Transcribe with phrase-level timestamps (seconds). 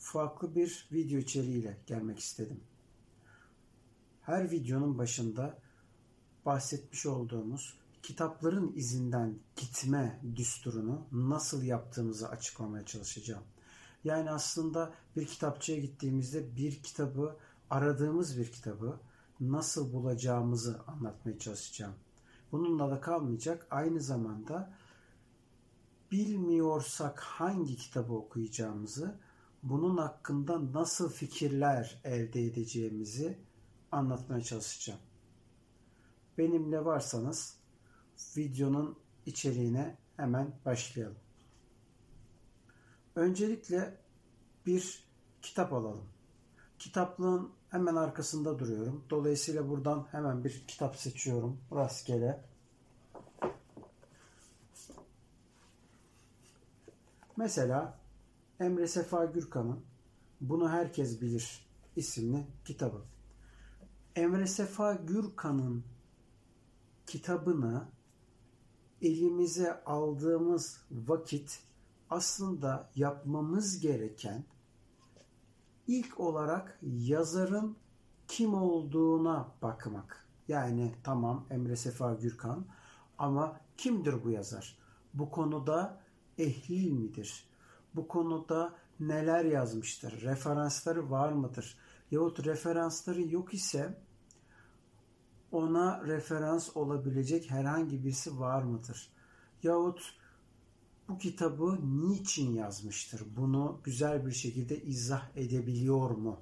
[0.00, 2.60] farklı bir video içeriğiyle gelmek istedim.
[4.22, 5.58] Her videonun başında
[6.46, 13.44] bahsetmiş olduğumuz kitapların izinden gitme düsturunu nasıl yaptığımızı açıklamaya çalışacağım.
[14.04, 17.36] Yani aslında bir kitapçıya gittiğimizde bir kitabı,
[17.70, 19.00] aradığımız bir kitabı
[19.40, 21.94] nasıl bulacağımızı anlatmaya çalışacağım.
[22.52, 23.66] Bununla da kalmayacak.
[23.70, 24.74] Aynı zamanda
[26.12, 29.18] bilmiyorsak hangi kitabı okuyacağımızı,
[29.62, 33.38] bunun hakkında nasıl fikirler elde edeceğimizi
[33.92, 35.00] anlatmaya çalışacağım.
[36.38, 37.56] Benimle varsanız
[38.36, 41.18] videonun içeriğine hemen başlayalım.
[43.14, 43.96] Öncelikle
[44.66, 45.04] bir
[45.42, 46.08] kitap alalım.
[46.78, 49.04] Kitaplığın hemen arkasında duruyorum.
[49.10, 52.44] Dolayısıyla buradan hemen bir kitap seçiyorum rastgele.
[57.36, 57.99] Mesela
[58.60, 59.80] Emre Sefa Gürkan'ın
[60.40, 61.66] Bunu Herkes Bilir
[61.96, 63.02] isimli kitabı.
[64.16, 65.84] Emre Sefa Gürkan'ın
[67.06, 67.88] kitabını
[69.02, 71.62] elimize aldığımız vakit
[72.10, 74.44] aslında yapmamız gereken
[75.86, 77.76] ilk olarak yazarın
[78.28, 80.26] kim olduğuna bakmak.
[80.48, 82.66] Yani tamam Emre Sefa Gürkan
[83.18, 84.78] ama kimdir bu yazar?
[85.14, 86.00] Bu konuda
[86.38, 87.49] ehli midir?
[87.94, 90.22] Bu konuda neler yazmıştır?
[90.22, 91.78] Referansları var mıdır?
[92.10, 93.98] Yahut referansları yok ise
[95.52, 99.12] ona referans olabilecek herhangi birisi var mıdır?
[99.62, 100.14] Yahut
[101.08, 103.22] bu kitabı niçin yazmıştır?
[103.36, 106.40] Bunu güzel bir şekilde izah edebiliyor mu?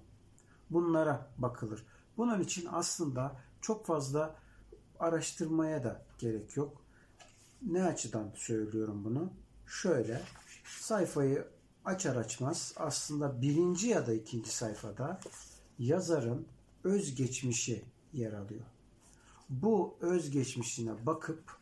[0.70, 1.84] Bunlara bakılır.
[2.16, 4.36] Bunun için aslında çok fazla
[4.98, 6.82] araştırmaya da gerek yok.
[7.62, 9.32] Ne açıdan söylüyorum bunu?
[9.66, 10.22] Şöyle
[10.68, 11.48] sayfayı
[11.84, 15.20] açar açmaz aslında birinci ya da ikinci sayfada
[15.78, 16.46] yazarın
[16.84, 18.64] özgeçmişi yer alıyor
[19.48, 21.56] bu özgeçmişine bakıp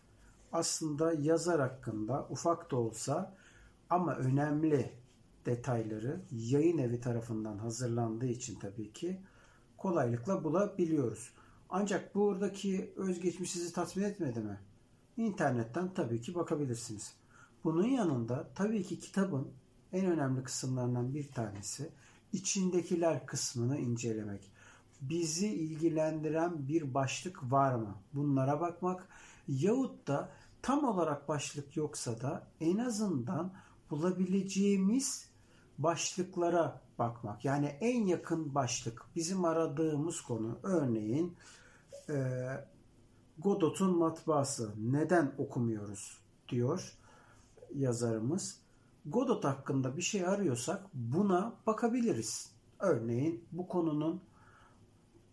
[0.53, 3.37] aslında yazar hakkında ufak da olsa
[3.91, 4.93] ama önemli
[5.47, 9.21] detayları yayın evi tarafından hazırlandığı için tabii ki
[9.77, 11.33] kolaylıkla bulabiliyoruz.
[11.69, 14.59] Ancak buradaki özgeçmiş sizi tatmin etmedi mi?
[15.17, 17.15] İnternetten tabii ki bakabilirsiniz.
[17.67, 19.49] Bunun yanında tabii ki kitabın
[19.93, 21.91] en önemli kısımlarından bir tanesi
[22.33, 24.53] içindekiler kısmını incelemek.
[25.01, 27.97] Bizi ilgilendiren bir başlık var mı?
[28.15, 29.09] Bunlara bakmak
[29.49, 30.33] yahut da
[30.63, 33.53] tam olarak başlık yoksa da en azından
[33.91, 35.31] bulabileceğimiz
[35.79, 37.45] başlıklara bakmak.
[37.45, 40.59] Yani en yakın başlık bizim aradığımız konu.
[40.63, 41.37] Örneğin
[43.39, 44.75] Godot'un matbaası.
[44.79, 46.27] Neden okumuyoruz?
[46.49, 46.97] diyor
[47.75, 48.61] yazarımız.
[49.07, 52.51] Godot hakkında bir şey arıyorsak buna bakabiliriz.
[52.79, 54.21] Örneğin bu konunun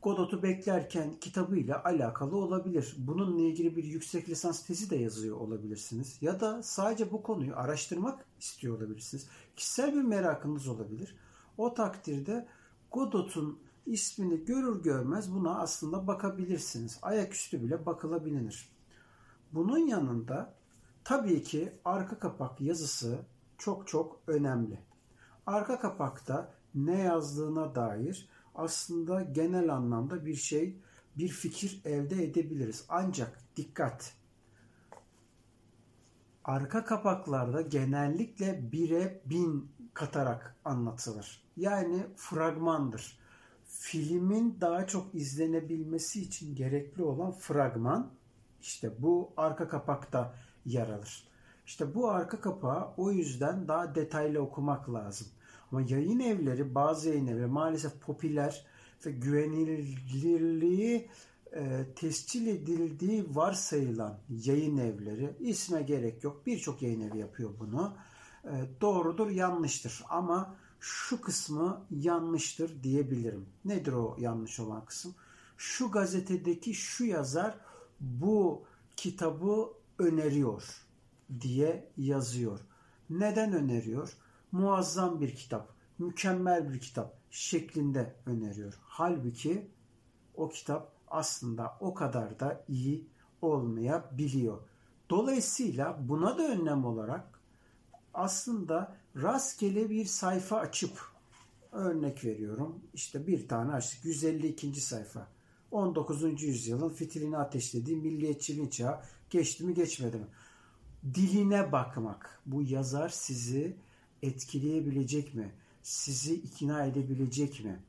[0.03, 2.95] Godot'u beklerken kitabıyla alakalı olabilir.
[2.97, 6.17] Bununla ilgili bir yüksek lisans tezi de yazıyor olabilirsiniz.
[6.21, 9.27] Ya da sadece bu konuyu araştırmak istiyor olabilirsiniz.
[9.55, 11.15] Kişisel bir merakınız olabilir.
[11.57, 12.47] O takdirde
[12.91, 16.99] Godot'un ismini görür görmez buna aslında bakabilirsiniz.
[17.01, 18.69] Ayaküstü bile bakılabilir.
[19.51, 20.53] Bunun yanında
[21.03, 23.19] tabii ki arka kapak yazısı
[23.57, 24.79] çok çok önemli.
[25.45, 30.77] Arka kapakta ne yazdığına dair aslında genel anlamda bir şey,
[31.17, 32.85] bir fikir elde edebiliriz.
[32.89, 34.13] Ancak dikkat!
[36.43, 41.43] Arka kapaklarda genellikle bire bin katarak anlatılır.
[41.57, 43.19] Yani fragmandır.
[43.65, 48.11] Filmin daha çok izlenebilmesi için gerekli olan fragman
[48.61, 50.35] işte bu arka kapakta
[50.65, 51.27] yer alır.
[51.65, 55.27] İşte bu arka kapağı o yüzden daha detaylı okumak lazım.
[55.71, 58.65] Ama yayın evleri, bazı yayın evleri maalesef popüler
[59.05, 61.09] ve güvenilirliği
[61.55, 66.45] e, tescil edildiği varsayılan yayın evleri isme gerek yok.
[66.45, 67.93] Birçok yayın evi yapıyor bunu.
[68.43, 73.45] E, doğrudur, yanlıştır ama şu kısmı yanlıştır diyebilirim.
[73.65, 75.15] Nedir o yanlış olan kısım?
[75.57, 77.57] Şu gazetedeki şu yazar
[77.99, 78.63] bu
[78.95, 79.69] kitabı
[80.03, 80.87] öneriyor
[81.41, 82.59] diye yazıyor.
[83.09, 84.17] Neden öneriyor?
[84.51, 88.73] Muazzam bir kitap, mükemmel bir kitap şeklinde öneriyor.
[88.81, 89.71] Halbuki
[90.35, 93.07] o kitap aslında o kadar da iyi
[93.41, 94.57] olmayabiliyor.
[95.09, 97.39] Dolayısıyla buna da önlem olarak
[98.13, 101.01] aslında rastgele bir sayfa açıp
[101.71, 102.79] örnek veriyorum.
[102.93, 104.05] İşte bir tane açtık.
[104.05, 104.81] 152.
[104.81, 105.27] sayfa.
[105.71, 106.43] 19.
[106.43, 109.01] yüzyılın fitilini ateşlediği milliyetçiliğin çağı
[109.33, 110.27] geçti mi geçmedi mi?
[111.13, 112.41] Diline bakmak.
[112.45, 113.77] Bu yazar sizi
[114.21, 115.51] etkileyebilecek mi?
[115.83, 117.83] Sizi ikna edebilecek mi?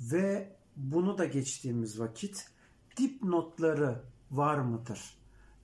[0.00, 2.48] Ve bunu da geçtiğimiz vakit
[2.96, 5.00] dipnotları var mıdır?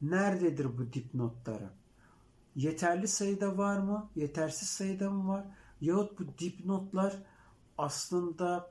[0.02, 1.70] Nerededir bu dipnotları?
[2.56, 4.10] Yeterli sayıda var mı?
[4.16, 5.44] Yetersiz sayıda mı var?
[5.80, 7.22] Yahut bu dipnotlar
[7.78, 8.70] aslında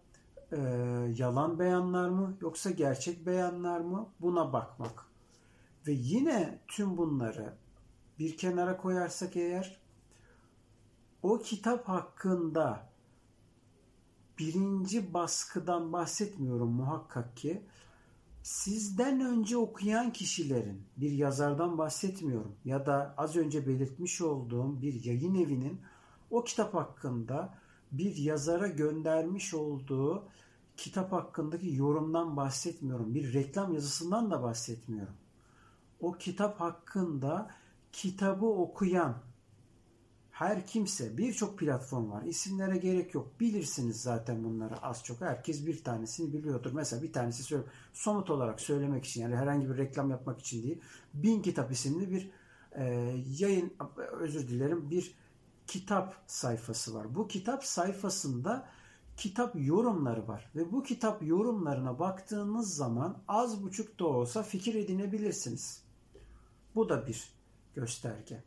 [0.51, 0.57] e,
[1.17, 4.09] yalan beyanlar mı yoksa gerçek beyanlar mı?
[4.21, 5.14] Buna bakmak.
[5.87, 7.53] Ve yine tüm bunları
[8.19, 9.77] bir kenara koyarsak eğer
[11.23, 12.89] o kitap hakkında
[14.39, 17.65] birinci baskıdan bahsetmiyorum muhakkak ki
[18.43, 25.35] sizden önce okuyan kişilerin bir yazardan bahsetmiyorum ya da az önce belirtmiş olduğum bir yayın
[25.35, 25.81] evinin
[26.31, 27.57] o kitap hakkında
[27.91, 30.27] bir yazara göndermiş olduğu
[30.77, 33.13] kitap hakkındaki yorumdan bahsetmiyorum.
[33.13, 35.15] Bir reklam yazısından da bahsetmiyorum.
[35.99, 37.51] O kitap hakkında
[37.91, 39.15] kitabı okuyan
[40.35, 42.23] her kimse birçok platform var.
[42.23, 43.39] İsimlere gerek yok.
[43.39, 45.21] Bilirsiniz zaten bunları az çok.
[45.21, 46.71] Herkes bir tanesini biliyordur.
[46.73, 47.63] Mesela bir tanesi söyle,
[47.93, 50.81] somut olarak söylemek için yani herhangi bir reklam yapmak için değil.
[51.13, 52.31] Bin Kitap isimli bir
[52.71, 52.83] e,
[53.39, 53.73] yayın
[54.19, 55.15] özür dilerim bir
[55.67, 57.15] kitap sayfası var.
[57.15, 58.67] Bu kitap sayfasında
[59.17, 65.84] kitap yorumları var ve bu kitap yorumlarına baktığınız zaman az buçuk da olsa fikir edinebilirsiniz.
[66.75, 67.33] Bu da bir
[67.75, 68.43] gösterge.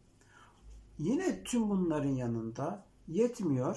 [0.98, 3.76] Yine tüm bunların yanında yetmiyor.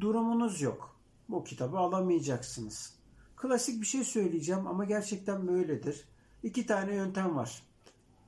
[0.00, 0.96] Durumunuz yok.
[1.28, 2.94] Bu kitabı alamayacaksınız.
[3.36, 6.08] Klasik bir şey söyleyeceğim ama gerçekten böyledir.
[6.42, 7.62] İki tane yöntem var.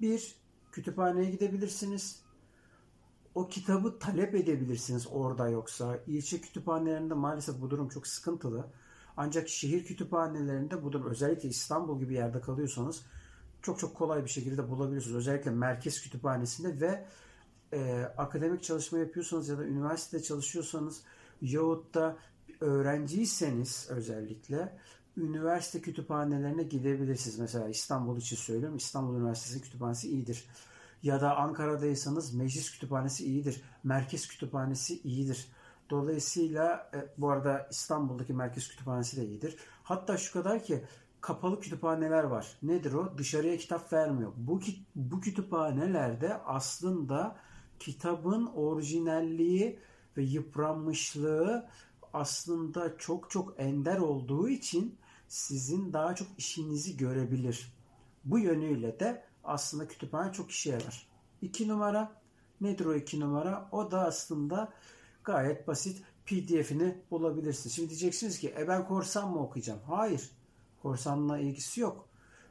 [0.01, 0.35] Bir,
[0.73, 2.23] kütüphaneye gidebilirsiniz.
[3.35, 5.99] O kitabı talep edebilirsiniz orada yoksa.
[6.07, 8.67] İlçe kütüphanelerinde maalesef bu durum çok sıkıntılı.
[9.17, 13.05] Ancak şehir kütüphanelerinde bu durum özellikle İstanbul gibi yerde kalıyorsanız
[13.63, 15.17] çok çok kolay bir şekilde bulabiliyorsunuz.
[15.17, 17.07] Özellikle merkez kütüphanesinde ve
[17.73, 21.03] e, akademik çalışma yapıyorsanız ya da üniversitede çalışıyorsanız
[21.43, 22.17] yahut da
[22.61, 24.79] öğrenciyseniz özellikle
[25.17, 27.39] üniversite kütüphanelerine gidebilirsiniz.
[27.39, 28.77] Mesela İstanbul için söylüyorum.
[28.77, 30.45] İstanbul Üniversitesi kütüphanesi iyidir.
[31.03, 33.63] Ya da Ankara'daysanız meclis kütüphanesi iyidir.
[33.85, 35.49] Merkez kütüphanesi iyidir.
[35.91, 39.57] Dolayısıyla e, bu arada İstanbul'daki merkez kütüphanesi de iyidir.
[39.83, 40.85] Hatta şu kadar ki
[41.21, 42.59] kapalı kütüphaneler var.
[42.63, 43.19] Nedir o?
[43.19, 44.33] Dışarıya kitap vermiyor.
[44.37, 44.61] Bu,
[44.95, 47.37] bu kütüphanelerde aslında
[47.79, 49.79] kitabın orijinalliği
[50.17, 51.69] ve yıpranmışlığı
[52.13, 57.73] aslında çok çok ender olduğu için sizin daha çok işinizi görebilir.
[58.25, 61.07] Bu yönüyle de aslında kütüphane çok işe yarar.
[61.43, 62.13] İki numara
[62.61, 63.69] nedir o iki numara?
[63.73, 64.73] O da aslında
[65.25, 67.77] gayet basit pdf'ini bulabilirsiniz.
[67.77, 69.81] Şimdi diyeceksiniz ki e ben korsan mı okuyacağım?
[69.87, 70.31] Hayır.
[70.83, 72.09] Korsanla ilgisi yok.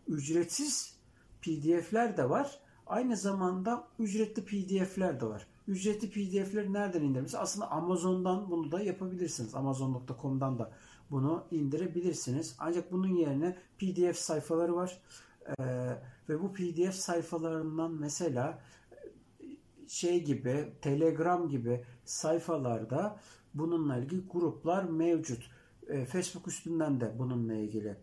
[0.08, 0.98] Ücretsiz
[1.42, 2.60] pdf'ler de var
[2.90, 5.48] Aynı zamanda ücretli pdf'ler de var.
[5.68, 7.36] Ücretli pdf'leri nereden indiririz?
[7.36, 9.56] Aslında Amazon'dan bunu da yapabilirsiniz.
[9.56, 10.72] Amazon.com'dan da
[11.12, 12.56] bunu indirebilirsiniz.
[12.60, 15.02] Ancak bunun yerine pdf sayfaları var.
[15.60, 15.64] Ee,
[16.30, 18.62] ve bu pdf sayfalarından mesela
[19.88, 23.20] şey gibi Telegram gibi sayfalarda
[23.54, 25.52] bununla ilgili gruplar mevcut.
[25.88, 27.98] Ee, Facebook üstünden de bununla ilgili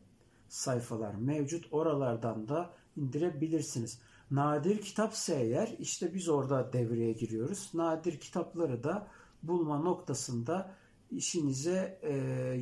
[0.48, 1.72] sayfalar mevcut.
[1.72, 3.98] Oralardan da indirebilirsiniz.
[4.30, 7.70] Nadir kitapsa eğer işte biz orada devreye giriyoruz.
[7.74, 9.08] Nadir kitapları da
[9.42, 10.74] bulma noktasında
[11.10, 12.14] işinize e,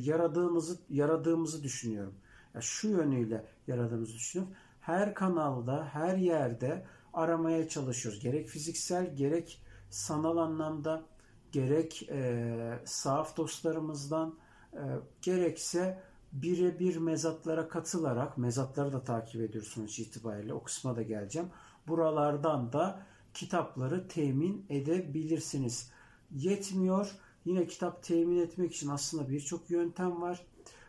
[0.03, 2.13] yaradığımızı yaradığımızı düşünüyorum.
[2.53, 4.55] Ya şu yönüyle yaradığımızı düşünüyorum.
[4.81, 8.19] Her kanalda, her yerde aramaya çalışıyoruz.
[8.19, 11.05] Gerek fiziksel, gerek sanal anlamda,
[11.51, 14.35] gerek e, sahaf dostlarımızdan,
[14.73, 14.81] e,
[15.21, 16.03] gerekse
[16.41, 21.49] birebir mezatlara katılarak, mezatları da takip ediyorsunuz itibariyle, o kısma da geleceğim.
[21.87, 25.91] Buralardan da kitapları temin edebilirsiniz.
[26.31, 27.11] Yetmiyor.
[27.45, 30.45] Yine kitap temin etmek için aslında birçok yöntem var.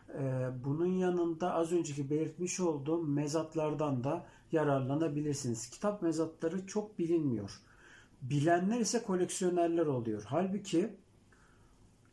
[0.09, 5.69] Ee, bunun yanında az önceki belirtmiş olduğum mezatlardan da yararlanabilirsiniz.
[5.69, 7.61] Kitap mezatları çok bilinmiyor.
[8.21, 10.23] Bilenler ise koleksiyonerler oluyor.
[10.25, 10.97] Halbuki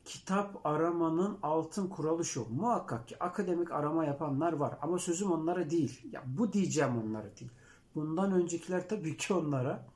[0.04, 2.46] kitap aramanın altın kuralı şu.
[2.50, 6.00] Muhakkak ki akademik arama yapanlar var ama sözüm onlara değil.
[6.12, 7.50] Ya bu diyeceğim onlara değil.
[7.94, 9.86] Bundan öncekiler tabii ki onlara.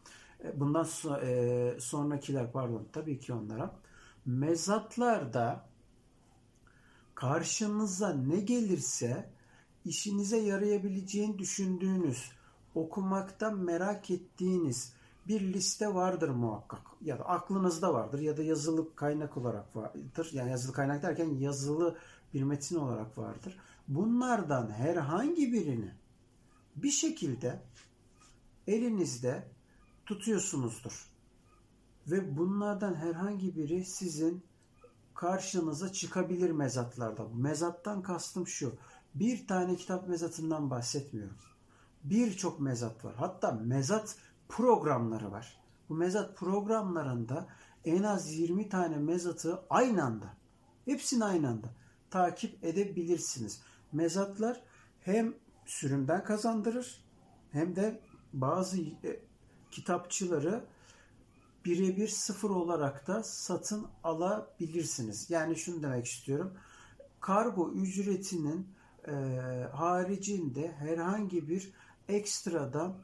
[0.44, 0.86] E, bundan
[1.22, 3.74] e, sonrakiler pardon tabii ki onlara.
[4.26, 5.68] Mezatlarda
[7.14, 9.30] karşınıza ne gelirse
[9.84, 12.32] işinize yarayabileceğini düşündüğünüz,
[12.74, 14.92] okumaktan merak ettiğiniz
[15.28, 16.82] bir liste vardır muhakkak.
[17.00, 20.30] Ya da aklınızda vardır ya da yazılı kaynak olarak vardır.
[20.32, 21.98] Yani yazılı kaynak derken yazılı
[22.34, 23.58] bir metin olarak vardır.
[23.88, 25.92] Bunlardan herhangi birini
[26.76, 27.62] bir şekilde
[28.66, 29.48] elinizde
[30.06, 31.08] tutuyorsunuzdur.
[32.06, 34.42] Ve bunlardan herhangi biri sizin
[35.14, 37.28] karşınıza çıkabilir mezatlarda.
[37.34, 38.74] Mezattan kastım şu.
[39.14, 41.36] Bir tane kitap mezatından bahsetmiyorum.
[42.04, 43.14] Birçok mezat var.
[43.16, 44.16] Hatta mezat
[44.48, 45.60] programları var.
[45.88, 47.48] Bu mezat programlarında
[47.84, 50.34] en az 20 tane mezatı aynı anda,
[50.84, 51.68] hepsini aynı anda
[52.10, 53.60] takip edebilirsiniz.
[53.92, 54.62] Mezatlar
[55.00, 55.34] hem
[55.66, 57.04] sürümden kazandırır
[57.52, 58.00] hem de
[58.32, 59.20] bazı e,
[59.70, 60.64] kitapçıları
[61.64, 65.30] birebir sıfır olarak da satın alabilirsiniz.
[65.30, 66.54] Yani şunu demek istiyorum.
[67.20, 68.68] Kargo ücretinin
[69.08, 69.12] e,
[69.72, 71.72] haricinde herhangi bir
[72.08, 72.98] ekstradan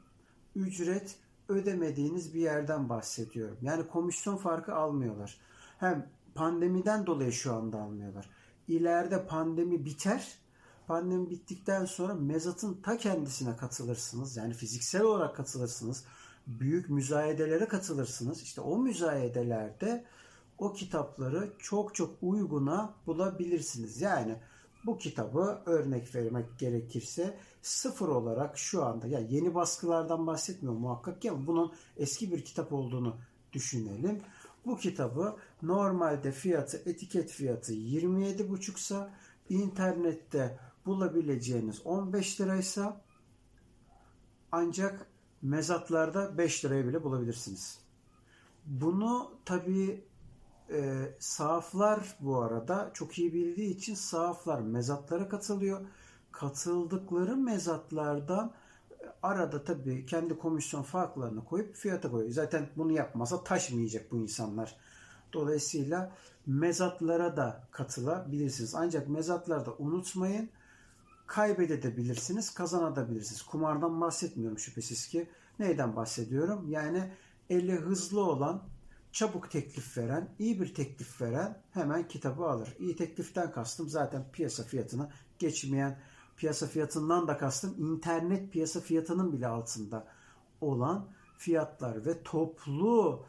[0.55, 1.15] ücret
[1.49, 3.57] ödemediğiniz bir yerden bahsediyorum.
[3.61, 5.37] Yani komisyon farkı almıyorlar.
[5.77, 8.29] Hem pandemiden dolayı şu anda almıyorlar.
[8.67, 10.37] İleride pandemi biter.
[10.87, 14.37] Pandemi bittikten sonra mezatın ta kendisine katılırsınız.
[14.37, 16.05] Yani fiziksel olarak katılırsınız.
[16.47, 18.41] Büyük müzayedelere katılırsınız.
[18.41, 20.05] İşte o müzayedelerde
[20.57, 24.01] o kitapları çok çok uyguna bulabilirsiniz.
[24.01, 24.35] Yani
[24.85, 31.25] bu kitabı örnek vermek gerekirse sıfır olarak şu anda ya yani yeni baskılardan bahsetmiyorum muhakkak
[31.25, 33.17] ya bunun eski bir kitap olduğunu
[33.53, 34.21] düşünelim.
[34.65, 39.13] Bu kitabı normalde fiyatı etiket fiyatı 27,5 sa
[39.49, 43.01] internette bulabileceğiniz 15 liraysa
[44.51, 45.07] ancak
[45.41, 47.79] mezatlarda 5 liraya bile bulabilirsiniz.
[48.65, 50.03] Bunu tabii
[50.71, 55.81] e, sahaflar bu arada çok iyi bildiği için sahaflar mezatlara katılıyor.
[56.31, 58.53] Katıldıkları mezatlardan
[58.91, 62.31] e, arada tabii kendi komisyon farklarını koyup fiyata koyuyor.
[62.31, 64.75] Zaten bunu yapmasa taşmayacak bu insanlar.
[65.33, 66.11] Dolayısıyla
[66.45, 68.75] mezatlara da katılabilirsiniz.
[68.75, 70.49] Ancak mezatlarda unutmayın
[71.27, 73.41] kaybedebilirsiniz, kazanabilirsiniz.
[73.41, 75.29] Kumardan bahsetmiyorum şüphesiz ki.
[75.59, 76.65] Neyden bahsediyorum?
[76.69, 77.11] Yani
[77.49, 78.63] eli hızlı olan
[79.15, 82.75] çabuk teklif veren, iyi bir teklif veren hemen kitabı alır.
[82.79, 85.99] İyi tekliften kastım zaten piyasa fiyatını geçmeyen,
[86.37, 90.07] piyasa fiyatından da kastım internet piyasa fiyatının bile altında
[90.61, 91.07] olan
[91.37, 93.25] fiyatlar ve toplu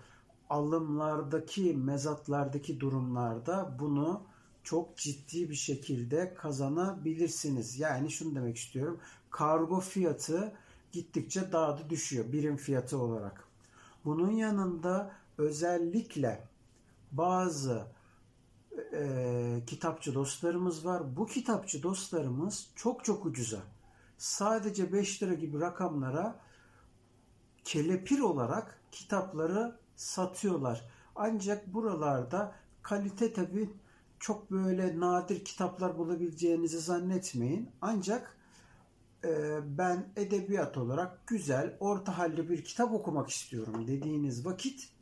[0.50, 4.23] alımlardaki, mezatlardaki durumlarda bunu
[4.64, 7.78] çok ciddi bir şekilde kazanabilirsiniz.
[7.78, 9.00] Yani şunu demek istiyorum.
[9.31, 10.52] Kargo fiyatı
[10.93, 13.45] gittikçe daha da düşüyor birim fiyatı olarak.
[14.05, 16.49] Bunun yanında özellikle
[17.12, 17.87] bazı
[18.93, 21.16] e, kitapçı dostlarımız var.
[21.16, 23.62] Bu kitapçı dostlarımız çok çok ucuza
[24.19, 26.40] sadece 5 lira gibi rakamlara
[27.64, 30.88] kelepir olarak kitapları satıyorlar.
[31.14, 33.71] Ancak buralarda kalite tabi
[34.19, 37.71] çok böyle nadir kitaplar bulabileceğinizi zannetmeyin.
[37.81, 38.37] Ancak
[39.25, 44.95] e, ben edebiyat olarak güzel, orta halli bir kitap okumak istiyorum dediğiniz vakit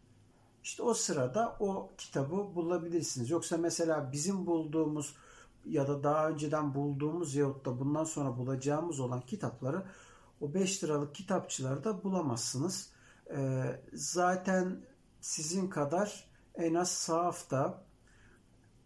[0.65, 3.31] işte o sırada o kitabı bulabilirsiniz.
[3.31, 5.15] Yoksa mesela bizim bulduğumuz
[5.67, 9.83] ya da daha önceden bulduğumuz yahut da bundan sonra bulacağımız olan kitapları
[10.41, 12.91] o 5 liralık kitapçılarda bulamazsınız.
[13.31, 14.81] Ee, zaten
[15.21, 17.85] sizin kadar en az sahafta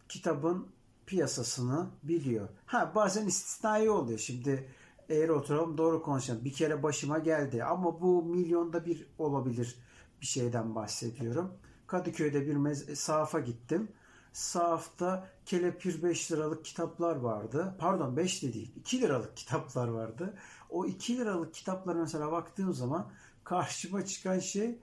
[0.08, 0.68] kitabın
[1.06, 2.48] piyasasını biliyor.
[2.66, 4.18] Ha bazen istisnai oluyor.
[4.18, 4.68] Şimdi
[5.08, 6.44] eğer oturalım doğru konuşalım.
[6.44, 9.76] Bir kere başıma geldi ama bu milyonda bir olabilir
[10.20, 11.52] bir şeyden bahsediyorum.
[11.88, 13.88] Kadıköy'de bir mez- sahafa gittim.
[14.32, 17.74] Sahafta kelepir 5 liralık kitaplar vardı.
[17.78, 20.34] Pardon 5 de değil 2 liralık kitaplar vardı.
[20.70, 23.10] O 2 liralık kitaplara mesela baktığım zaman
[23.44, 24.78] karşıma çıkan şey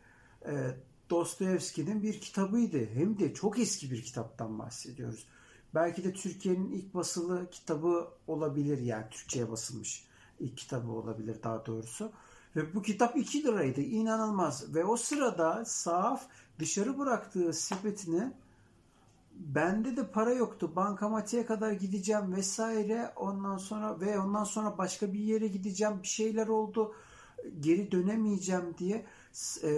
[0.46, 0.54] e,
[1.10, 2.86] Dostoyevski'nin bir kitabıydı.
[2.86, 5.28] Hem de çok eski bir kitaptan bahsediyoruz.
[5.76, 10.06] Belki de Türkiye'nin ilk basılı kitabı olabilir yani Türkçe'ye basılmış
[10.40, 12.12] ilk kitabı olabilir daha doğrusu.
[12.56, 13.82] Ve bu kitap 2 liraydı.
[13.82, 14.76] İnanılmaz.
[14.76, 16.24] Ve o sırada sahaf
[16.60, 18.34] dışarı bıraktığı sepetini
[19.36, 20.72] bende de para yoktu.
[20.76, 23.14] Bankamatiğe kadar gideceğim vesaire.
[23.16, 26.00] Ondan sonra ve ondan sonra başka bir yere gideceğim.
[26.04, 26.96] Bir şeyler oldu.
[27.60, 29.06] Geri dönemeyeceğim diye
[29.64, 29.72] e,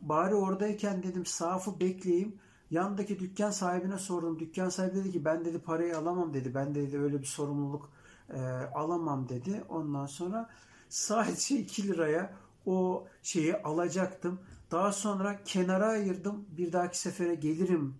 [0.00, 2.38] bari oradayken dedim safı bekleyeyim.
[2.70, 4.38] Yandaki dükkan sahibine sordum.
[4.38, 6.54] Dükkan sahibi dedi ki ben dedi parayı alamam dedi.
[6.54, 7.90] Ben dedi öyle bir sorumluluk
[8.30, 8.40] e,
[8.74, 9.64] alamam dedi.
[9.68, 10.50] Ondan sonra
[10.88, 12.34] sadece 2 liraya
[12.66, 14.40] o şeyi alacaktım.
[14.70, 16.46] Daha sonra kenara ayırdım.
[16.56, 17.94] Bir dahaki sefere gelirim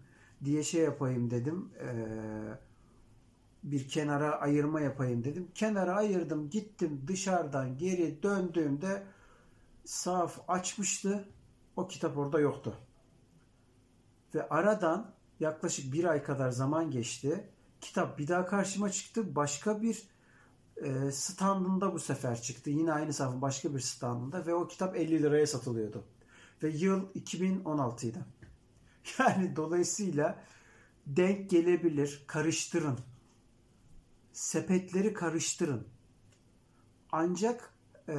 [0.44, 1.70] diye şey yapayım dedim.
[1.80, 1.88] Ee,
[3.62, 5.48] bir kenara ayırma yapayım dedim.
[5.54, 9.02] Kenara ayırdım gittim dışarıdan geri döndüğümde
[9.84, 11.28] saf açmıştı.
[11.76, 12.74] O kitap orada yoktu.
[14.34, 17.50] Ve aradan yaklaşık bir ay kadar zaman geçti.
[17.80, 19.36] Kitap bir daha karşıma çıktı.
[19.36, 20.02] Başka bir
[20.82, 22.70] e, standında bu sefer çıktı.
[22.70, 26.04] Yine aynı safın başka bir standında ve o kitap 50 liraya satılıyordu.
[26.62, 28.18] Ve yıl 2016 idi.
[29.18, 30.44] Yani dolayısıyla
[31.06, 32.24] denk gelebilir.
[32.26, 32.98] Karıştırın.
[34.32, 35.86] Sepetleri karıştırın.
[37.12, 37.74] Ancak
[38.08, 38.16] e,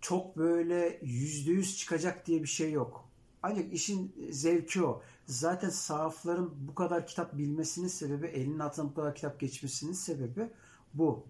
[0.00, 3.08] çok böyle yüzde yüz çıkacak diye bir şey yok.
[3.42, 5.02] Ancak işin zevki o.
[5.26, 10.50] Zaten sahafların bu kadar kitap bilmesinin sebebi, elinin altına bu kadar kitap geçmesinin sebebi
[10.94, 11.26] bu.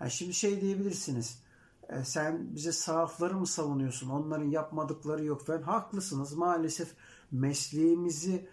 [0.00, 1.42] Yani şimdi şey diyebilirsiniz.
[1.88, 4.10] E, sen bize sahafları mı savunuyorsun?
[4.10, 5.62] Onların yapmadıkları yok falan.
[5.62, 6.32] Haklısınız.
[6.32, 6.94] Maalesef
[7.32, 8.48] mesleğimizi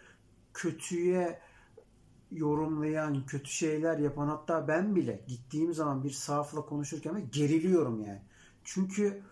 [0.53, 1.39] kötüye
[2.31, 8.21] yorumlayan, kötü şeyler yapan hatta ben bile gittiğim zaman bir sahafla konuşurken geriliyorum yani.
[8.63, 9.23] Çünkü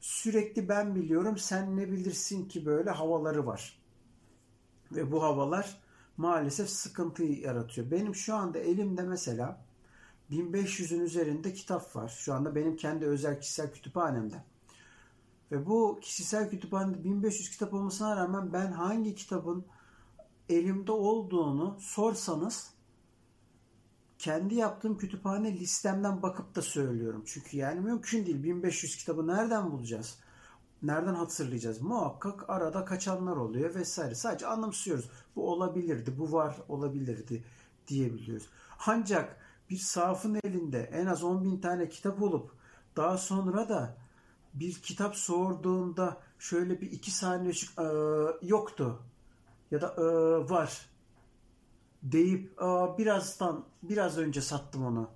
[0.00, 3.80] sürekli ben biliyorum sen ne bilirsin ki böyle havaları var.
[4.92, 5.80] Ve bu havalar
[6.16, 7.90] maalesef sıkıntı yaratıyor.
[7.90, 9.64] Benim şu anda elimde mesela
[10.30, 12.08] 1500'ün üzerinde kitap var.
[12.08, 14.44] Şu anda benim kendi özel kişisel kütüphanemde.
[15.52, 19.64] Ve bu kişisel kütüphanede 1500 kitap olmasına rağmen ben hangi kitabın
[20.48, 22.70] elimde olduğunu sorsanız
[24.18, 27.22] kendi yaptığım kütüphane listemden bakıp da söylüyorum.
[27.26, 28.42] Çünkü yani mümkün değil.
[28.42, 30.18] 1500 kitabı nereden bulacağız?
[30.82, 31.80] Nereden hatırlayacağız?
[31.80, 34.14] Muhakkak arada kaçanlar oluyor vesaire.
[34.14, 35.10] Sadece anımsıyoruz.
[35.36, 37.44] Bu olabilirdi, bu var olabilirdi
[37.88, 38.48] diyebiliyoruz.
[38.86, 39.36] Ancak
[39.70, 42.50] bir safın elinde en az 10 bin tane kitap olup
[42.96, 43.96] daha sonra da
[44.54, 47.86] bir kitap sorduğunda şöyle bir iki saniye e,
[48.42, 49.02] yoktu
[49.70, 50.02] ya da e,
[50.50, 50.86] var
[52.02, 52.58] deyip
[52.98, 55.10] birazdan biraz önce sattım onu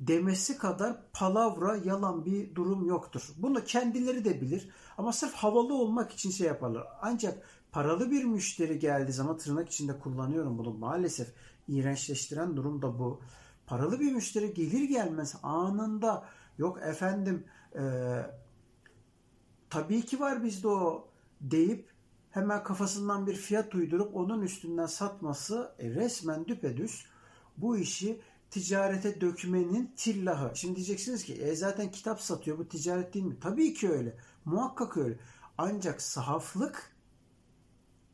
[0.00, 3.22] demesi kadar palavra yalan bir durum yoktur.
[3.36, 6.86] Bunu kendileri de bilir ama sırf havalı olmak için şey yaparlar.
[7.02, 11.28] Ancak paralı bir müşteri geldiği zaman tırnak içinde kullanıyorum bunu maalesef
[11.68, 13.20] iğrençleştiren durum da bu.
[13.68, 16.24] Paralı bir müşteri gelir gelmez anında
[16.58, 17.82] yok efendim e,
[19.70, 21.08] tabii ki var bizde o
[21.40, 21.88] deyip
[22.30, 27.04] hemen kafasından bir fiyat uydurup onun üstünden satması e, resmen düpedüz
[27.56, 30.56] bu işi ticarete dökmenin tillahı.
[30.56, 33.40] Şimdi diyeceksiniz ki e, zaten kitap satıyor bu ticaret değil mi?
[33.40, 34.16] Tabii ki öyle.
[34.44, 35.18] Muhakkak öyle.
[35.58, 36.96] Ancak sahaflık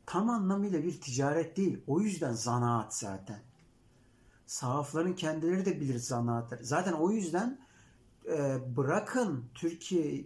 [0.05, 1.81] tam anlamıyla bir ticaret değil.
[1.87, 3.39] O yüzden zanaat zaten.
[4.45, 6.65] Sahafların kendileri de bilir zanaatları.
[6.65, 7.59] Zaten o yüzden
[8.27, 10.25] e, bırakın Türkiye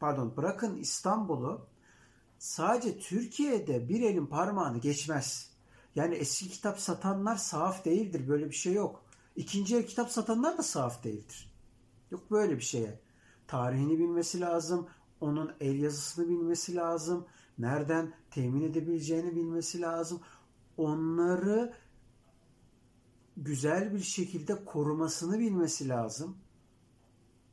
[0.00, 1.66] pardon bırakın İstanbul'u
[2.38, 5.50] sadece Türkiye'de bir elin parmağını geçmez.
[5.94, 8.28] Yani eski kitap satanlar sahaf değildir.
[8.28, 9.02] Böyle bir şey yok.
[9.36, 11.52] İkinci el kitap satanlar da sahaf değildir.
[12.10, 13.00] Yok böyle bir şeye.
[13.46, 14.88] Tarihini bilmesi lazım.
[15.20, 17.26] Onun el yazısını bilmesi lazım.
[17.58, 20.20] Nereden temin edebileceğini bilmesi lazım.
[20.76, 21.74] Onları
[23.38, 26.38] güzel bir şekilde korumasını bilmesi lazım.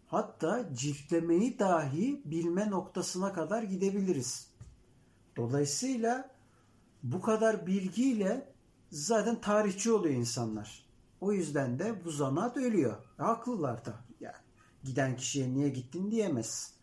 [0.08, 4.48] Hatta ciltlemeyi dahi bilme noktasına kadar gidebiliriz.
[5.38, 6.32] Dolayısıyla
[7.04, 8.54] bu kadar bilgiyle
[8.92, 10.86] zaten tarihçi oluyor insanlar.
[11.22, 12.98] O yüzden de bu zanaat ölüyor.
[13.20, 13.94] E, haklılar da.
[14.20, 14.36] Yani
[14.84, 16.74] giden kişiye niye gittin diyemez.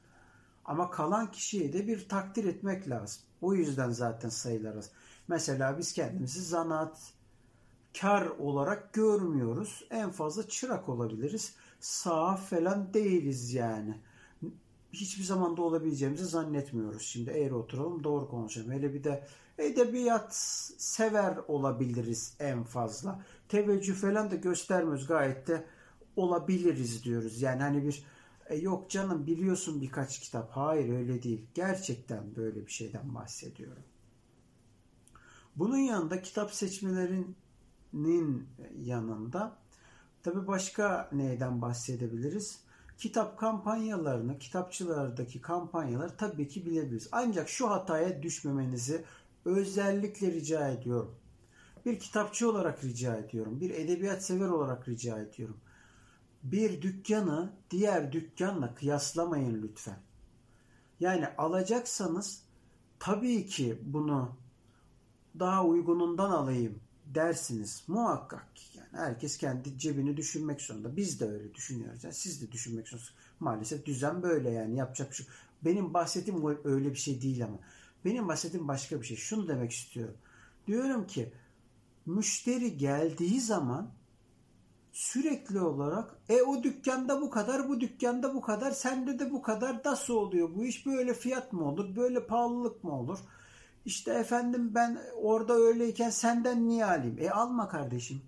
[0.65, 3.23] Ama kalan kişiye de bir takdir etmek lazım.
[3.41, 4.91] O yüzden zaten sayılar az.
[5.29, 7.13] Mesela biz kendimizi zanaat
[8.01, 9.85] kar olarak görmüyoruz.
[9.91, 11.55] En fazla çırak olabiliriz.
[11.81, 14.01] Sağ falan değiliz yani.
[14.93, 17.03] Hiçbir zaman da olabileceğimizi zannetmiyoruz.
[17.03, 18.73] Şimdi eğri oturalım doğru konuşalım.
[18.73, 19.27] Hele bir de
[19.59, 20.35] edebiyat
[20.79, 23.23] sever olabiliriz en fazla.
[23.49, 25.07] Teveccüh falan da göstermiyoruz.
[25.07, 25.67] Gayet de
[26.17, 27.43] olabiliriz diyoruz.
[27.43, 28.05] Yani hani bir
[28.49, 30.51] e, yok canım biliyorsun birkaç kitap.
[30.51, 31.47] Hayır öyle değil.
[31.55, 33.83] Gerçekten böyle bir şeyden bahsediyorum.
[35.57, 37.37] Bunun yanında kitap seçmelerin
[37.93, 39.57] nin yanında
[40.23, 42.61] tabi başka neyden bahsedebiliriz?
[42.99, 47.09] Kitap kampanyalarını, kitapçılardaki kampanyalar tabii ki bilebiliriz.
[47.13, 49.05] Ancak şu hataya düşmemenizi
[49.45, 51.15] özellikle rica ediyorum.
[51.87, 53.61] Bir kitapçı olarak rica ediyorum.
[53.61, 55.57] Bir edebiyat sever olarak rica ediyorum.
[56.43, 59.99] Bir dükkanı diğer dükkanla kıyaslamayın lütfen.
[61.01, 62.45] Yani alacaksanız
[62.99, 64.37] tabii ki bunu
[65.39, 66.82] daha uygunundan alayım
[67.15, 68.49] dersiniz muhakkak.
[68.75, 70.97] Yani herkes kendi cebini düşünmek zorunda.
[70.97, 72.05] Biz de öyle düşünüyoruz.
[72.05, 73.19] Yani siz de düşünmek zorundasınız.
[73.41, 75.27] Maalesef düzen böyle yani yapacak bir şey.
[75.65, 77.59] Benim bahsettiğim öyle bir şey değil ama.
[78.05, 79.17] Benim bahsettiğim başka bir şey.
[79.17, 80.17] Şunu demek istiyorum.
[80.67, 81.33] Diyorum ki
[82.07, 83.91] müşteri geldiği zaman
[84.93, 89.81] sürekli olarak e o dükkanda bu kadar bu dükkanda bu kadar sende de bu kadar
[89.85, 93.19] nasıl oluyor bu iş böyle fiyat mı olur böyle pahalılık mı olur
[93.85, 97.17] işte efendim ben orada öyleyken senden niye alayım?
[97.19, 98.23] E alma kardeşim.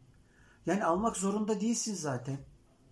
[0.66, 2.38] Yani almak zorunda değilsin zaten.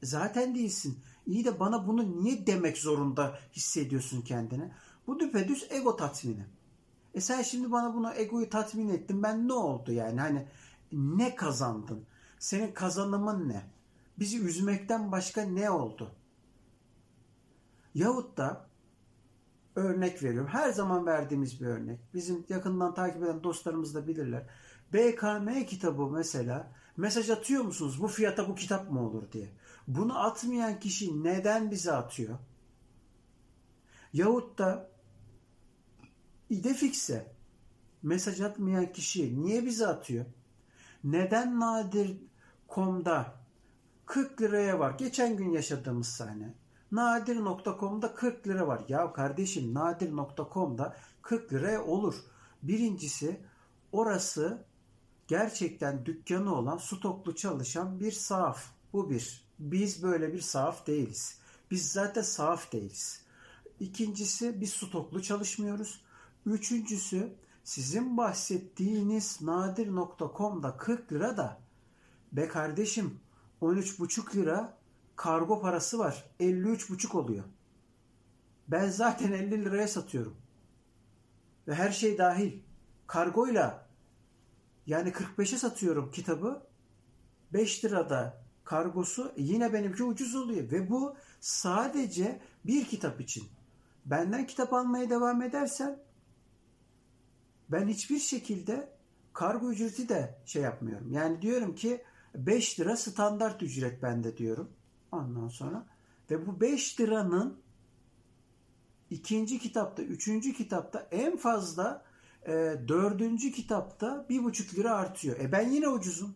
[0.03, 0.99] Zaten değilsin.
[1.27, 4.73] İyi de bana bunu niye demek zorunda hissediyorsun kendine?
[5.07, 6.47] Bu düpedüz ego tatmini.
[7.15, 9.23] E sen şimdi bana bunu egoyu tatmin ettin.
[9.23, 10.21] Ben ne oldu yani?
[10.21, 10.47] Hani
[10.93, 12.05] ne kazandın?
[12.39, 13.63] Senin kazanımın ne?
[14.19, 16.11] Bizi üzmekten başka ne oldu?
[17.95, 18.67] Yahut da
[19.77, 20.51] örnek veriyorum.
[20.51, 22.01] Her zaman verdiğimiz bir örnek.
[22.15, 24.47] Bizim yakından takip eden dostlarımız da bilirler.
[24.93, 28.03] BKM kitabı mesela mesaj atıyor musunuz?
[28.03, 29.49] Bu fiyata bu kitap mı olur diye.
[29.89, 32.39] Bunu atmayan kişi neden bize atıyor?
[34.13, 34.91] Yahut da
[36.51, 37.33] İdefix'e
[38.03, 40.25] mesaj atmayan kişi niye bize atıyor?
[41.05, 43.35] Neden nadir Nadir.com'da
[44.07, 44.95] 40 liraya var.
[44.99, 46.55] Geçen gün yaşadığımız sahne.
[46.93, 48.85] Nadir.com'da 40 lira var.
[48.89, 52.15] Ya kardeşim Nadir.com'da 40 liraya olur.
[52.63, 53.41] Birincisi
[53.93, 54.65] orası
[55.29, 58.65] gerçekten dükkanı olan stoklu çalışan bir sahaf.
[58.93, 59.45] Bu bir.
[59.59, 61.39] Biz böyle bir sahaf değiliz.
[61.71, 63.23] Biz zaten sahaf değiliz.
[63.81, 66.05] İkincisi biz stoklu çalışmıyoruz.
[66.47, 67.33] Üçüncüsü
[67.65, 71.61] sizin bahsettiğiniz nadir.com'da 40 lira da
[72.33, 73.21] Be kardeşim
[73.63, 74.82] 13,5 lira
[75.23, 76.25] kargo parası var.
[76.41, 77.45] 53,5 oluyor.
[78.69, 80.37] Ben zaten 50 liraya satıyorum.
[81.69, 82.59] Ve her şey dahil.
[83.07, 83.87] Kargoyla
[84.87, 86.63] yani 45'e satıyorum kitabı.
[87.53, 90.71] 5 lirada kargosu yine benimki ucuz oluyor.
[90.71, 93.45] Ve bu sadece bir kitap için.
[94.05, 95.99] Benden kitap almaya devam edersen
[97.69, 98.93] ben hiçbir şekilde
[99.33, 101.13] kargo ücreti de şey yapmıyorum.
[101.13, 102.03] Yani diyorum ki
[102.35, 104.71] 5 lira standart ücret bende diyorum.
[105.13, 105.87] Ondan sonra
[106.31, 107.59] ve bu 5 liranın
[109.11, 112.05] ikinci kitapta, üçüncü kitapta en fazla
[112.47, 112.51] e,
[112.89, 115.41] dördüncü kitapta bir buçuk lira artıyor.
[115.41, 116.35] E ben yine ucuzum.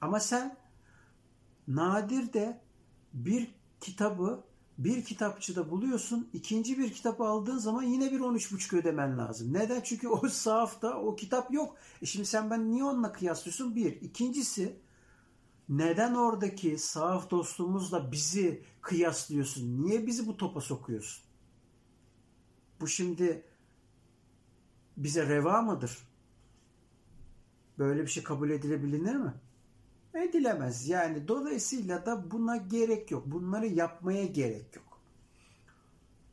[0.00, 0.56] Ama sen
[1.68, 2.60] nadir de
[3.14, 4.44] bir kitabı
[4.78, 6.28] bir kitapçıda buluyorsun.
[6.32, 9.52] ikinci bir kitap aldığın zaman yine bir 13,5 ödemen lazım.
[9.52, 9.80] Neden?
[9.80, 11.76] Çünkü o sahafta o kitap yok.
[12.02, 13.76] E şimdi sen ben niye onunla kıyaslıyorsun?
[13.76, 14.00] Bir.
[14.00, 14.76] İkincisi
[15.68, 19.82] neden oradaki sahaf dostumuzla bizi kıyaslıyorsun?
[19.82, 21.24] Niye bizi bu topa sokuyorsun?
[22.80, 23.44] Bu şimdi
[24.96, 25.98] bize reva mıdır?
[27.78, 29.34] Böyle bir şey kabul edilebilir mi?
[30.16, 30.88] edilemez.
[30.88, 33.26] Yani dolayısıyla da buna gerek yok.
[33.26, 35.00] Bunları yapmaya gerek yok.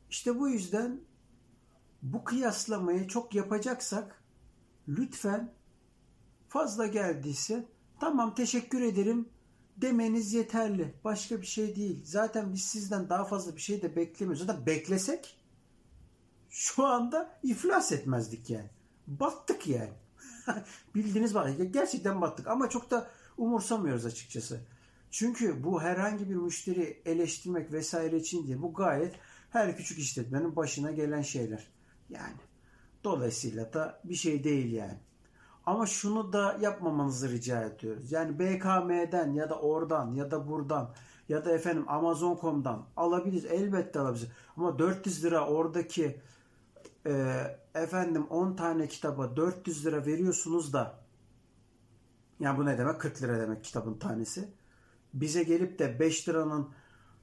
[0.10, 1.02] İşte bu yüzden
[2.02, 4.24] bu kıyaslamayı çok yapacaksak
[4.88, 5.54] lütfen
[6.50, 7.65] fazla geldiyse
[7.99, 9.29] tamam teşekkür ederim
[9.77, 10.93] demeniz yeterli.
[11.03, 12.01] Başka bir şey değil.
[12.06, 14.45] Zaten biz sizden daha fazla bir şey de beklemiyoruz.
[14.47, 15.38] Zaten beklesek
[16.49, 18.69] şu anda iflas etmezdik yani.
[19.08, 19.93] Battık yani.
[20.95, 21.49] Bildiğiniz var.
[21.49, 24.60] Gerçekten battık ama çok da umursamıyoruz açıkçası.
[25.12, 28.62] Çünkü bu herhangi bir müşteri eleştirmek vesaire için değil.
[28.62, 29.15] Bu gayet
[29.49, 31.67] her küçük işletmenin başına gelen şeyler.
[32.10, 32.38] Yani
[33.03, 34.97] dolayısıyla da bir şey değil yani.
[35.65, 38.12] Ama şunu da yapmamanızı rica ediyoruz.
[38.12, 40.93] Yani BKM'den ya da oradan ya da buradan
[41.30, 43.45] ya da efendim Amazon.com'dan alabiliriz.
[43.45, 44.30] Elbette alabiliriz.
[44.58, 46.21] Ama 400 lira oradaki
[47.06, 47.43] e,
[47.76, 51.04] efendim 10 tane kitaba 400 lira veriyorsunuz da
[52.39, 53.02] yani bu ne demek?
[53.02, 54.54] 40 lira demek kitabın tanesi.
[55.13, 56.69] Bize gelip de 5 liranın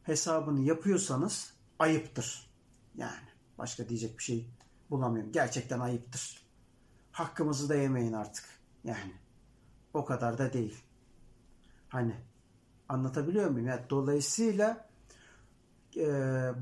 [0.03, 2.50] hesabını yapıyorsanız ayıptır.
[2.96, 4.50] Yani başka diyecek bir şey
[4.90, 5.33] bulamıyorum.
[5.33, 6.49] Gerçekten ayıptır.
[7.20, 8.44] Hakkımızı da yemeyin artık.
[8.85, 9.12] Yani
[9.94, 10.85] o kadar da değil.
[11.88, 12.14] Hani
[12.88, 13.66] anlatabiliyor muyum?
[13.66, 14.88] Yani dolayısıyla
[15.96, 16.06] e,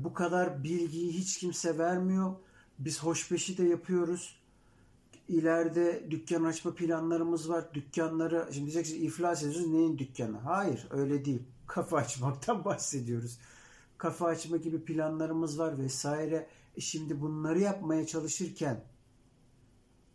[0.03, 2.35] bu kadar bilgiyi hiç kimse vermiyor.
[2.79, 4.39] Biz hoşbeşi de yapıyoruz
[5.27, 7.73] ileride dükkan açma planlarımız var.
[7.73, 9.67] Dükkanları şimdi diyeceksiniz iflas ediyoruz.
[9.67, 10.37] Neyin dükkanı?
[10.37, 11.43] Hayır öyle değil.
[11.67, 13.39] Kafa açmaktan bahsediyoruz.
[13.97, 16.47] Kafa açma gibi planlarımız var vesaire.
[16.77, 18.83] E şimdi bunları yapmaya çalışırken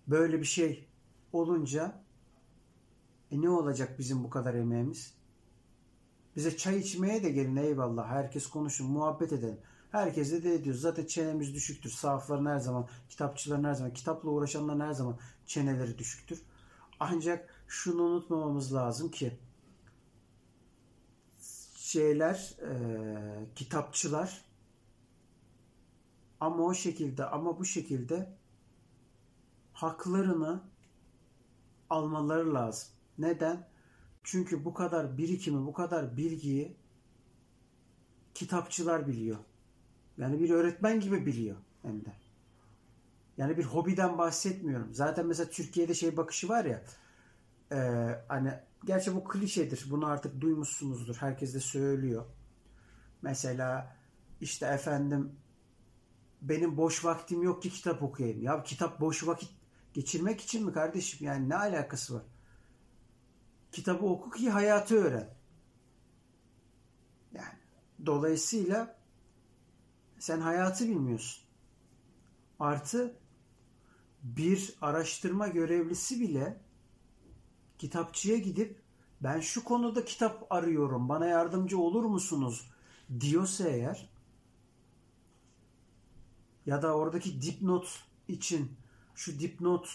[0.09, 0.89] böyle bir şey
[1.33, 2.05] olunca
[3.35, 5.15] E ne olacak bizim bu kadar emeğimiz?
[6.37, 8.09] Bize çay içmeye de gelin eyvallah.
[8.09, 9.59] Herkes konuşun, muhabbet edelim.
[9.91, 10.81] Herkese de ediyoruz.
[10.81, 11.91] Zaten çenemiz düşüktür.
[11.91, 16.43] Sahafların her zaman, kitapçıların her zaman, kitapla uğraşanların her zaman çeneleri düşüktür.
[17.01, 19.39] Ancak şunu unutmamamız lazım ki
[21.77, 22.75] şeyler, e,
[23.55, 24.45] kitapçılar
[26.41, 28.37] ama o şekilde ama bu şekilde
[29.85, 30.63] haklarını
[31.91, 32.89] almaları lazım.
[33.19, 33.69] Neden?
[34.23, 36.77] Çünkü bu kadar birikimi, bu kadar bilgiyi
[38.35, 39.39] kitapçılar biliyor.
[40.19, 42.13] Yani bir öğretmen gibi biliyor hem de.
[43.37, 44.95] Yani bir hobiden bahsetmiyorum.
[44.95, 46.83] Zaten mesela Türkiye'de şey bakışı var ya
[47.73, 47.77] e,
[48.29, 48.53] hani
[48.85, 49.87] gerçi bu klişedir.
[49.91, 51.17] Bunu artık duymuşsunuzdur.
[51.17, 52.25] Herkes de söylüyor.
[53.23, 53.97] Mesela
[54.41, 55.33] işte efendim
[56.43, 58.43] benim boş vaktim yok ki kitap okuyayım.
[58.43, 59.51] Ya kitap boş vakit
[59.95, 61.27] geçirmek için mi kardeşim?
[61.27, 62.23] Yani ne alakası var?
[63.73, 65.35] Kitabı oku ki hayatı öğren.
[67.33, 67.59] Yani
[68.07, 68.99] dolayısıyla
[70.19, 71.45] sen hayatı bilmiyorsun.
[72.61, 73.17] Artı
[74.23, 76.61] bir araştırma görevlisi bile
[77.79, 78.83] kitapçıya gidip
[79.21, 82.71] ben şu konuda kitap arıyorum bana yardımcı olur musunuz
[83.21, 84.11] diyorsa eğer
[86.67, 88.77] ya da oradaki dipnot için
[89.15, 89.89] şu dipnot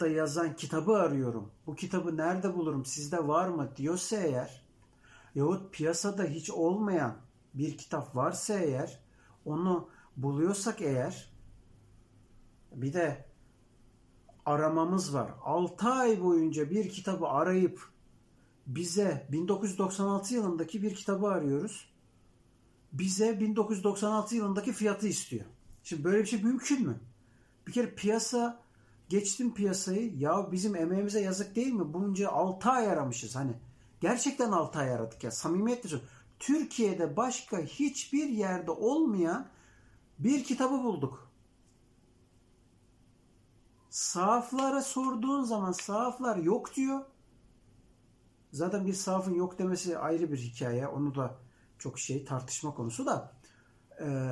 [0.00, 1.50] da yazan kitabı arıyorum.
[1.66, 2.84] Bu kitabı nerede bulurum?
[2.84, 3.72] Sizde var mı?
[3.76, 4.64] diyorsa eğer
[5.34, 7.16] yahut piyasada hiç olmayan
[7.54, 9.00] bir kitap varsa eğer
[9.44, 11.32] onu buluyorsak eğer
[12.72, 13.24] bir de
[14.46, 15.30] aramamız var.
[15.42, 17.88] 6 ay boyunca bir kitabı arayıp
[18.66, 21.94] bize 1996 yılındaki bir kitabı arıyoruz.
[22.92, 25.44] Bize 1996 yılındaki fiyatı istiyor.
[25.82, 27.00] Şimdi böyle bir şey mümkün mü?
[27.66, 28.60] Bir kere piyasa
[29.08, 31.92] geçtim piyasayı ya bizim emeğimize yazık değil mi?
[31.92, 33.52] Bunca 6 ay aramışız hani.
[34.00, 35.30] Gerçekten 6 ay aradık ya.
[35.30, 35.98] Samimiyetle
[36.38, 39.48] Türkiye'de başka hiçbir yerde olmayan
[40.18, 41.30] bir kitabı bulduk.
[43.90, 47.04] Sahaflara sorduğun zaman sahaflar yok diyor.
[48.52, 50.88] Zaten bir sahafın yok demesi ayrı bir hikaye.
[50.88, 51.38] Onu da
[51.78, 53.32] çok şey tartışma konusu da.
[54.00, 54.30] Ee,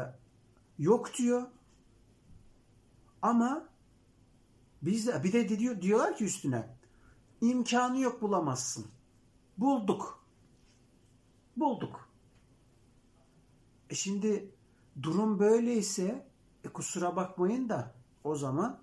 [0.79, 1.42] yok diyor.
[3.22, 3.68] Ama
[4.82, 6.68] biz de, bir de diyor, diyorlar ki üstüne
[7.40, 8.87] imkanı yok bulamazsın.
[9.58, 10.24] Bulduk.
[11.56, 12.08] Bulduk.
[13.90, 14.50] E şimdi
[15.02, 16.26] durum böyleyse
[16.64, 18.80] e kusura bakmayın da o zaman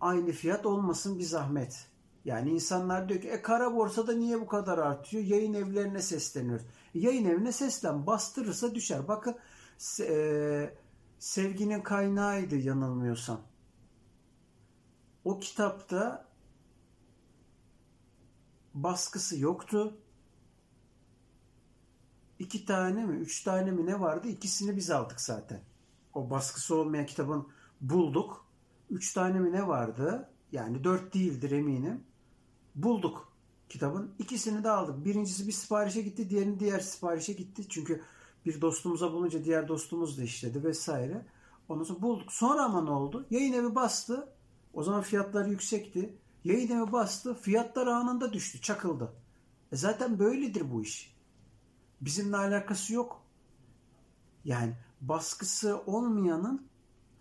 [0.00, 1.86] aynı fiyat olmasın bir zahmet.
[2.24, 5.24] Yani insanlar diyor ki e kara borsada niye bu kadar artıyor?
[5.24, 6.66] Yayın evlerine sesleniyoruz.
[6.94, 9.08] E, yayın evine seslen bastırırsa düşer.
[9.08, 9.36] Bakın
[10.00, 10.76] e,
[11.18, 13.40] sevginin kaynağıydı yanılmıyorsam.
[15.24, 16.28] O kitapta
[18.74, 19.98] baskısı yoktu.
[22.38, 24.28] İki tane mi, üç tane mi ne vardı?
[24.28, 25.60] İkisini biz aldık zaten.
[26.14, 27.48] O baskısı olmayan kitabın
[27.80, 28.46] bulduk.
[28.90, 30.30] Üç tane mi ne vardı?
[30.52, 32.04] Yani dört değildir eminim.
[32.74, 33.32] Bulduk
[33.68, 34.14] kitabın.
[34.18, 35.04] İkisini de aldık.
[35.04, 37.68] Birincisi bir siparişe gitti, diğerini diğer siparişe gitti.
[37.68, 38.02] Çünkü
[38.46, 41.26] bir dostumuza bulunca diğer dostumuz da işledi vesaire.
[41.68, 42.32] Ondan sonra bulduk.
[42.32, 43.26] Sonra ama ne oldu?
[43.30, 44.28] Yayın evi bastı.
[44.74, 46.18] O zaman fiyatlar yüksekti.
[46.44, 47.34] Yayın evi bastı.
[47.34, 48.60] Fiyatlar anında düştü.
[48.60, 49.12] Çakıldı.
[49.72, 51.16] E zaten böyledir bu iş.
[52.00, 53.22] Bizimle alakası yok.
[54.44, 56.66] Yani baskısı olmayanın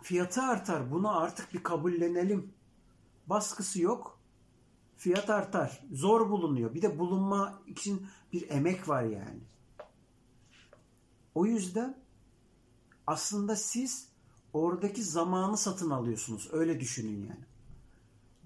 [0.02, 0.92] fiyatı artar.
[0.92, 2.54] Bunu artık bir kabullenelim.
[3.28, 4.20] Baskısı yok.
[4.98, 5.84] Fiyat artar.
[5.92, 6.74] Zor bulunuyor.
[6.74, 9.40] Bir de bulunma için bir emek var yani.
[11.36, 11.98] O yüzden
[13.08, 14.10] aslında siz
[14.54, 16.50] oradaki zamanı satın alıyorsunuz.
[16.52, 17.46] Öyle düşünün yani.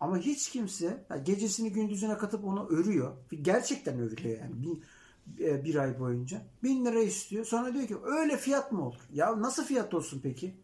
[0.00, 3.16] ama hiç kimse gecesini gündüzüne katıp onu örüyor.
[3.42, 4.54] Gerçekten örülüyor yani.
[4.62, 4.82] Bir,
[5.44, 6.42] e, bir ay boyunca.
[6.62, 7.44] Bin lira istiyor.
[7.44, 9.00] Sonra diyor ki öyle fiyat mı olur?
[9.12, 10.54] Ya nasıl fiyat olsun peki?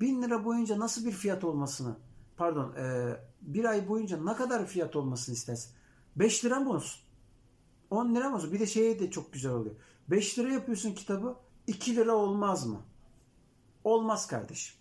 [0.00, 1.96] Bin lira boyunca nasıl bir fiyat olmasını
[2.36, 5.72] pardon e, bir ay boyunca ne kadar fiyat olmasını istersin?
[6.16, 7.00] Beş lira mı olsun?
[7.90, 8.52] On lira mı olsun?
[8.52, 9.74] Bir de şeye de çok güzel oluyor.
[10.08, 12.80] Beş lira yapıyorsun kitabı iki lira olmaz mı?
[13.84, 14.76] Olmaz kardeşim.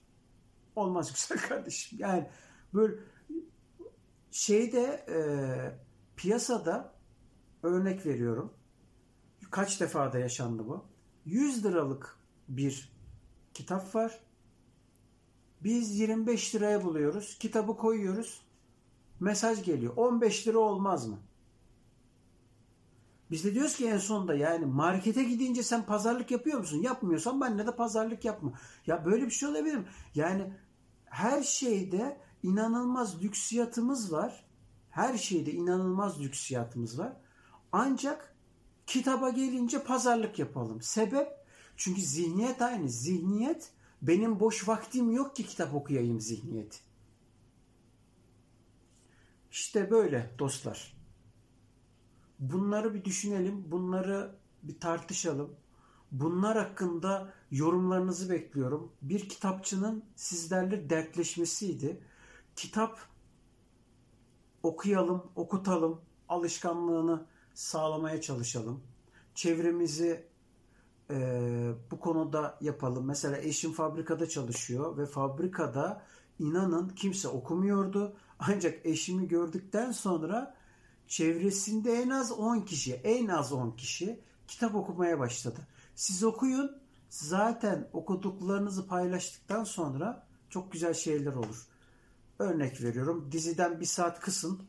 [0.75, 1.99] Olmaz güzel kardeşim.
[1.99, 2.29] Yani
[2.73, 2.93] böyle
[4.33, 5.17] şeyde e,
[6.15, 6.93] piyasada
[7.63, 8.53] örnek veriyorum.
[9.51, 10.85] Kaç defa da yaşandı bu.
[11.25, 12.17] 100 liralık
[12.47, 12.91] bir
[13.53, 14.19] kitap var.
[15.63, 17.37] Biz 25 liraya buluyoruz.
[17.39, 18.41] Kitabı koyuyoruz.
[19.19, 19.93] Mesaj geliyor.
[19.95, 21.19] 15 lira olmaz mı?
[23.31, 26.81] Biz de diyoruz ki en sonunda yani markete gidince sen pazarlık yapıyor musun?
[26.81, 28.53] Yapmıyorsan benle de pazarlık yapma.
[28.87, 29.85] Ya böyle bir şey olabilir mi?
[30.15, 30.53] Yani
[31.05, 34.45] her şeyde inanılmaz lüksiyatımız var.
[34.89, 37.13] Her şeyde inanılmaz lüksiyatımız var.
[37.71, 38.35] Ancak
[38.87, 40.81] kitaba gelince pazarlık yapalım.
[40.81, 41.27] Sebep?
[41.77, 42.89] Çünkü zihniyet aynı.
[42.89, 46.81] Zihniyet benim boş vaktim yok ki kitap okuyayım zihniyet.
[49.51, 50.97] İşte böyle dostlar.
[52.39, 53.71] Bunları bir düşünelim.
[53.71, 55.55] Bunları bir tartışalım.
[56.11, 58.91] Bunlar hakkında yorumlarınızı bekliyorum.
[59.01, 62.01] Bir kitapçının sizlerle dertleşmesiydi.
[62.55, 62.99] Kitap
[64.63, 68.83] okuyalım, okutalım, alışkanlığını sağlamaya çalışalım.
[69.35, 70.27] Çevremizi
[71.09, 71.15] e,
[71.91, 73.05] bu konuda yapalım.
[73.05, 76.01] Mesela eşim fabrikada çalışıyor ve fabrikada
[76.39, 78.15] inanın kimse okumuyordu.
[78.39, 80.55] Ancak eşimi gördükten sonra
[81.07, 85.59] çevresinde en az 10 kişi, en az 10 kişi kitap okumaya başladı.
[85.95, 86.83] Siz okuyun.
[87.09, 91.67] Zaten okuduklarınızı paylaştıktan sonra çok güzel şeyler olur.
[92.39, 93.31] Örnek veriyorum.
[93.31, 94.67] Diziden bir saat kısın.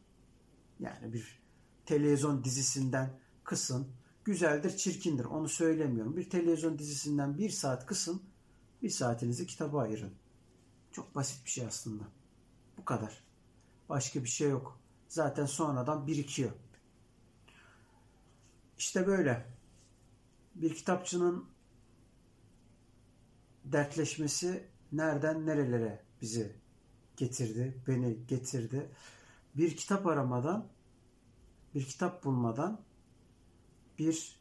[0.81, 1.43] Yani bir
[1.87, 3.89] televizyon dizisinden kısın.
[4.25, 5.25] Güzeldir, çirkindir.
[5.25, 6.17] Onu söylemiyorum.
[6.17, 8.23] Bir televizyon dizisinden bir saat kısın.
[8.83, 10.13] Bir saatinizi kitaba ayırın.
[10.93, 12.05] Çok basit bir şey aslında.
[12.79, 13.25] Bu kadar.
[13.89, 14.81] Başka bir şey yok.
[15.09, 16.51] Zaten sonradan birikiyor.
[18.79, 19.47] İşte böyle.
[20.55, 21.45] Bir kitapçının
[23.65, 26.64] dertleşmesi nereden nerelere bizi
[27.17, 28.91] getirdi, beni getirdi.
[29.55, 30.69] Bir kitap aramadan,
[31.75, 32.81] bir kitap bulmadan,
[33.99, 34.41] bir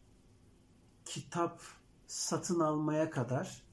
[1.06, 1.62] kitap
[2.08, 3.64] satın almaya kadar,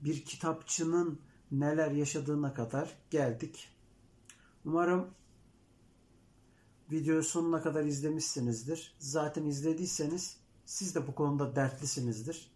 [0.00, 1.20] bir kitapçının
[1.52, 3.68] neler yaşadığına kadar geldik.
[4.64, 5.10] Umarım
[6.90, 8.94] videoyu sonuna kadar izlemişsinizdir.
[8.98, 12.50] Zaten izlediyseniz siz de bu konuda dertlisinizdir.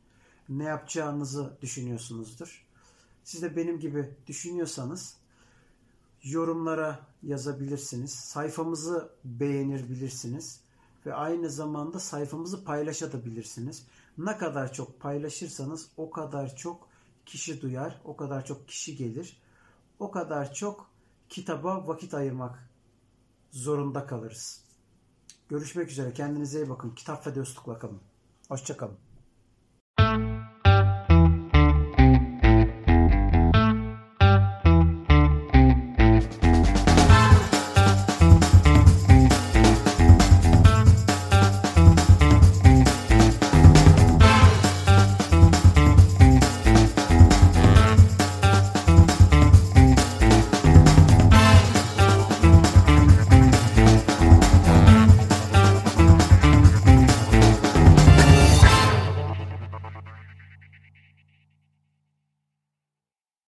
[0.49, 2.67] Ne yapacağınızı düşünüyorsunuzdur.
[3.25, 5.17] Siz de benim gibi düşünüyorsanız
[6.23, 8.13] yorumlara yazabilirsiniz.
[8.15, 10.61] Sayfamızı beğenebilirsiniz
[11.07, 13.87] ve aynı zamanda sayfamızı paylaşabilirsiniz.
[14.19, 16.89] Ne kadar çok paylaşırsanız o kadar çok
[17.27, 19.37] kişi duyar, o kadar çok kişi gelir.
[19.99, 20.91] O kadar çok
[21.29, 22.69] kitaba vakit ayırmak
[23.51, 24.65] zorunda kalırız.
[25.49, 26.13] Görüşmek üzere.
[26.13, 26.91] Kendinize iyi bakın.
[26.91, 28.01] Kitap ve dostlukla kalın.
[28.49, 28.97] Hoşçakalın.